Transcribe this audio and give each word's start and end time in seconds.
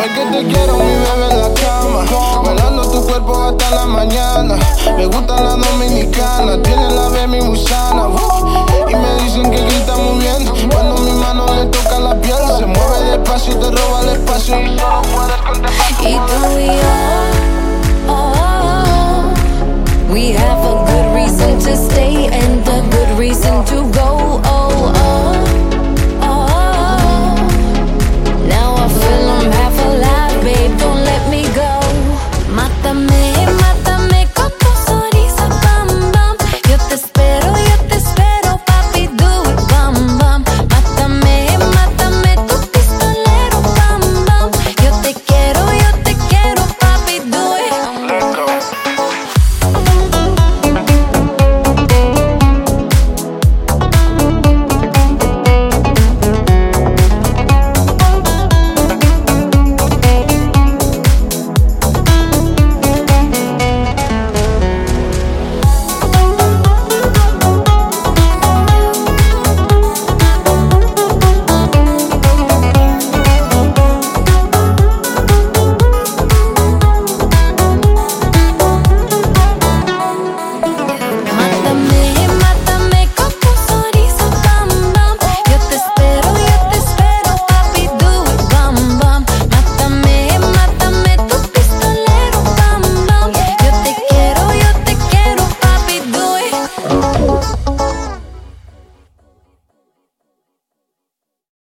Sabes 0.00 0.18
que 0.18 0.24
te 0.34 0.46
quiero, 0.46 0.78
mi 0.78 0.84
bebé, 0.84 1.28
en 1.30 1.40
la 1.42 1.52
cama. 1.60 2.42
Bailando 2.42 2.90
tu 2.90 3.06
cuerpo 3.06 3.42
hasta 3.42 3.70
la 3.70 3.84
mañana. 3.84 4.56
Me 4.96 5.04
gusta 5.04 5.38
la 5.38 5.56
dominicana, 5.56 6.62
tiene 6.62 6.90
la 6.90 7.08
B, 7.10 7.26
mi 7.26 7.42
musana. 7.42 8.08
Y 8.88 8.94
me 8.94 9.22
dicen 9.22 9.50
que 9.50 9.60
grita 9.62 9.96
muy 9.96 10.20
bien. 10.20 10.70
Cuando 10.70 11.02
mi 11.02 11.12
mano 11.12 11.54
le 11.54 11.66
toca 11.66 11.98
la 11.98 12.14
piel, 12.18 12.38
se 12.58 12.64
mueve 12.64 13.10
despacio 13.10 13.52
y 13.52 13.56
te 13.56 13.70
roba 13.70 14.00
el 14.00 14.08
espacio. 14.08 14.58
Y 14.58 14.78
solo 14.78 15.02
puedes 15.02 15.42
contar. 15.42 15.69